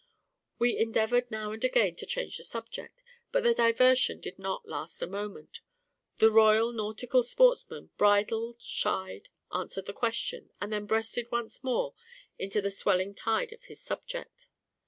We 0.57 0.79
endeavoured 0.79 1.29
now 1.29 1.51
and 1.51 1.63
again 1.63 1.95
to 1.97 2.07
change 2.07 2.37
the 2.37 2.43
subject; 2.43 3.03
but 3.31 3.43
the 3.43 3.53
diversion 3.53 4.19
did 4.19 4.39
not 4.39 4.67
last 4.67 4.99
a 5.03 5.05
moment: 5.05 5.61
the 6.17 6.31
Royal 6.31 6.71
Nautical 6.71 7.21
Sportsman 7.21 7.91
bridled, 7.99 8.59
shied, 8.59 9.29
answered 9.53 9.85
the 9.85 9.93
question, 9.93 10.49
and 10.59 10.73
then 10.73 10.87
breasted 10.87 11.29
once 11.31 11.63
more 11.63 11.93
into 12.39 12.61
the 12.63 12.71
swelling 12.71 13.13
tide 13.13 13.53
of 13.53 13.65
his 13.65 13.79
subject. 13.79 14.47